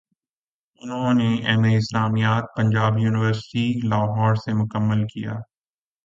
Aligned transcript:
انہوں 0.81 1.13
نے 1.13 1.29
M 1.47 1.61
A 1.63 1.73
اسلامیات 1.77 2.45
پنجاب 2.55 2.97
یونیورسٹی 2.97 3.65
لاہور 3.89 4.33
سے 4.35 4.51
مکمل 4.53 5.01
کیا 5.07 5.33